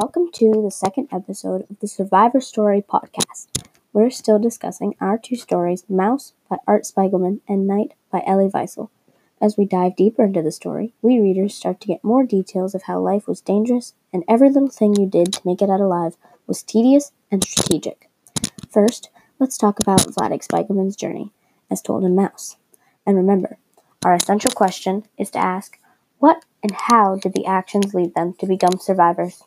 [0.00, 3.48] to the second episode of the Survivor Story podcast.
[3.92, 8.88] We're still discussing our two stories, Maus by Art Spiegelman and Night by Elie Wiesel.
[9.42, 12.84] As we dive deeper into the story, we readers start to get more details of
[12.84, 16.16] how life was dangerous and every little thing you did to make it out alive
[16.46, 18.08] was tedious and strategic.
[18.70, 21.32] First, let's talk about Vladek Spiegelman's journey,
[21.70, 22.56] as told in Maus.
[23.06, 23.58] And remember,
[24.02, 25.78] our essential question is to ask
[26.18, 29.44] what and how did the actions lead them to become survivors?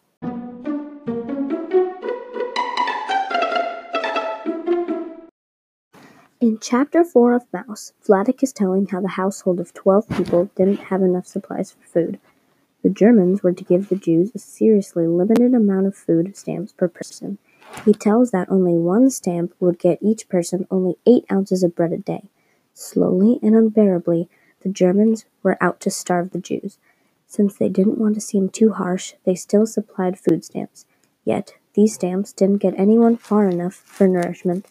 [6.44, 10.90] In chapter 4 of Maus, Vladek is telling how the household of 12 people didn't
[10.90, 12.20] have enough supplies for food.
[12.82, 16.90] The Germans were to give the Jews a seriously limited amount of food stamps per
[16.90, 17.38] person.
[17.86, 21.94] He tells that only one stamp would get each person only 8 ounces of bread
[21.94, 22.26] a day.
[22.74, 24.28] Slowly and unbearably,
[24.64, 26.78] the Germans were out to starve the Jews.
[27.26, 30.86] Since they didn't want to seem too harsh, they still supplied food stamps.
[31.24, 34.68] Yet, these stamps didn't get anyone far enough for nourishment.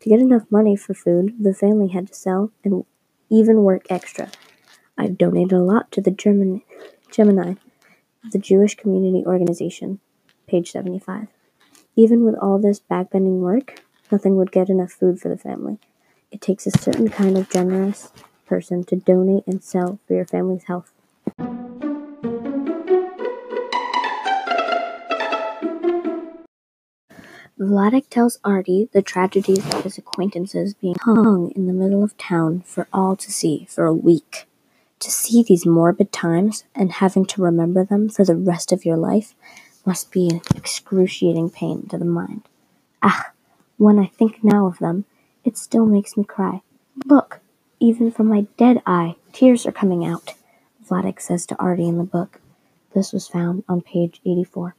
[0.00, 2.84] To get enough money for food, the family had to sell and
[3.28, 4.30] even work extra.
[4.96, 6.62] I've donated a lot to the German
[7.10, 7.58] Gemeinde,
[8.32, 10.00] the Jewish Community Organization,
[10.46, 11.28] page 75.
[11.96, 15.78] Even with all this backbending work, nothing would get enough food for the family.
[16.30, 18.10] It takes a certain kind of generous
[18.46, 20.92] person to donate and sell for your family's health.
[27.60, 32.62] Vladek tells Artie the tragedies of his acquaintances being hung in the middle of town
[32.62, 34.46] for all to see for a week.
[35.00, 38.96] To see these morbid times and having to remember them for the rest of your
[38.96, 39.34] life
[39.84, 42.48] must be an excruciating pain to the mind.
[43.02, 43.32] Ah,
[43.76, 45.04] when I think now of them,
[45.44, 46.62] it still makes me cry.
[47.04, 47.40] Look,
[47.78, 50.32] even from my dead eye, tears are coming out,
[50.88, 52.40] Vladek says to Artie in the book.
[52.94, 54.74] This was found on page 84.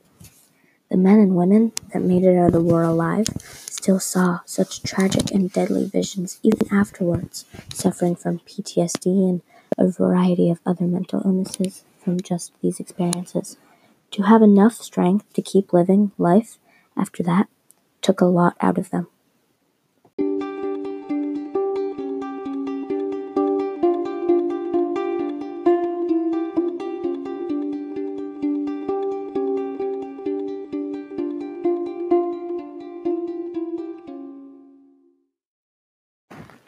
[0.92, 4.84] The men and women that made it out of the war alive still saw such
[4.84, 9.42] tragic and deadly visions even afterwards, suffering from PTSD and
[9.78, 13.56] a variety of other mental illnesses from just these experiences.
[14.12, 16.58] To have enough strength to keep living life
[16.98, 17.48] after that
[18.02, 19.08] took a lot out of them.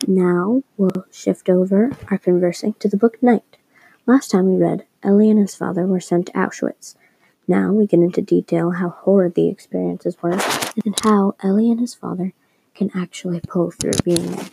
[0.07, 3.57] Now we'll shift over our conversing to the book Night.
[4.05, 6.95] Last time we read, Elie and his father were sent to Auschwitz.
[7.47, 10.39] Now we get into detail how horrid the experiences were
[10.85, 12.33] and how Elie and his father
[12.75, 14.45] can actually pull through being there.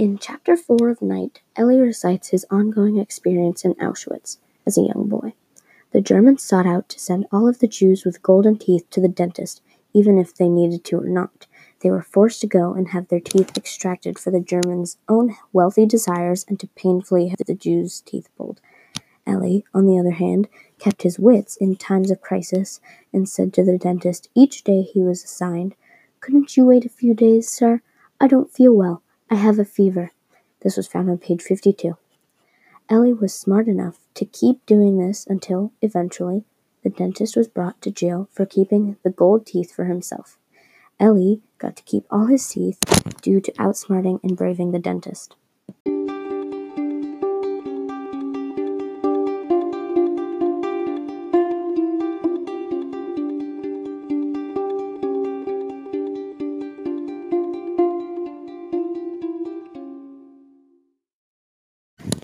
[0.00, 5.10] In chapter 4 of Night, Elie recites his ongoing experience in Auschwitz as a young
[5.10, 5.34] boy.
[5.92, 9.08] The Germans sought out to send all of the Jews with golden teeth to the
[9.08, 9.60] dentist,
[9.92, 11.46] even if they needed to or not.
[11.80, 15.84] They were forced to go and have their teeth extracted for the Germans' own wealthy
[15.84, 18.62] desires and to painfully have the Jews' teeth pulled.
[19.26, 22.80] Elie, on the other hand, kept his wits in times of crisis
[23.12, 25.74] and said to the dentist each day he was assigned,
[26.20, 27.82] Couldn't you wait a few days, sir?
[28.18, 29.02] I don't feel well.
[29.32, 30.10] I have a fever.
[30.62, 31.96] This was found on page 52.
[32.88, 36.42] Elie was smart enough to keep doing this until, eventually,
[36.82, 40.36] the dentist was brought to jail for keeping the gold teeth for himself.
[40.98, 42.80] Elie got to keep all his teeth
[43.22, 45.36] due to outsmarting and braving the dentist.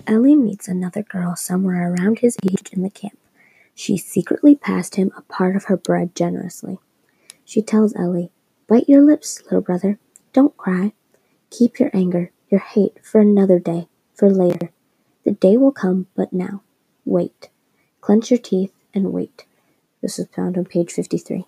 [0.07, 3.19] Elie meets another girl somewhere around his age in the camp.
[3.75, 6.79] She secretly passed him a part of her bread generously.
[7.43, 8.31] She tells Elie,
[8.67, 9.99] Bite your lips, little brother.
[10.31, 10.93] Don't cry.
[11.49, 14.71] Keep your anger, your hate for another day, for later.
[15.25, 16.61] The day will come, but now.
[17.03, 17.49] Wait.
[17.99, 19.45] Clench your teeth and wait.
[20.01, 21.45] This is found on page 53.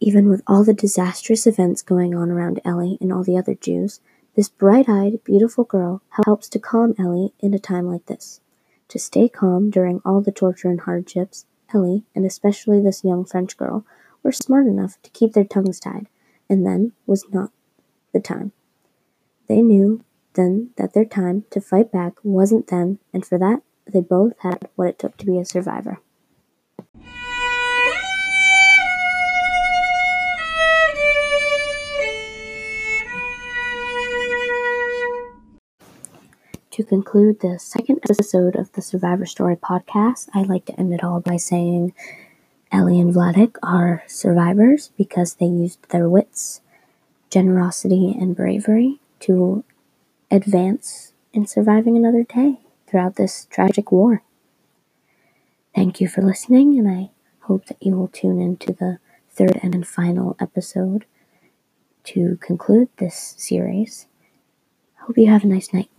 [0.00, 4.00] Even with all the disastrous events going on around Elie and all the other Jews,
[4.34, 8.40] this bright-eyed, beautiful girl helps to calm Elie in a time like this.
[8.88, 13.56] To stay calm during all the torture and hardships, Elie, and especially this young French
[13.56, 13.84] girl,
[14.22, 16.08] were smart enough to keep their tongues tied,
[16.48, 17.52] and then was not
[18.12, 18.52] the time.
[19.48, 20.04] They knew
[20.34, 24.68] then that their time to fight back wasn't then, and for that, they both had
[24.76, 25.98] what it took to be a survivor.
[36.72, 41.02] To conclude the second episode of the Survivor Story podcast, I like to end it
[41.02, 41.92] all by saying
[42.70, 46.60] Elie and Vladek are survivors because they used their wits,
[47.28, 49.64] generosity, and bravery to
[50.30, 54.22] advance in surviving another day throughout this tragic war.
[55.74, 59.86] Thank you for listening, and I hope that you will tune into the third and
[59.88, 61.04] final episode
[62.04, 64.06] to conclude this series.
[65.00, 65.90] Hope you have a nice night.